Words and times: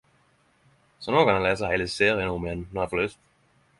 Så 1.03 1.13
nå 1.15 1.21
kan 1.27 1.37
eg 1.39 1.45
lese 1.47 1.69
hele 1.73 1.87
serien 1.97 2.33
om 2.39 2.49
igjen 2.49 2.65
når 2.73 2.87
eg 2.87 2.95
får 2.95 3.03
lyst! 3.05 3.21